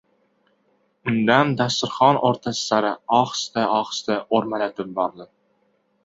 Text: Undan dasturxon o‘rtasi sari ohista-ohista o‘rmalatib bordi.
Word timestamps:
Undan 1.09 1.51
dasturxon 1.59 2.17
o‘rtasi 2.29 2.63
sari 2.69 2.93
ohista-ohista 3.17 4.17
o‘rmalatib 4.39 4.89
bordi. 4.97 5.29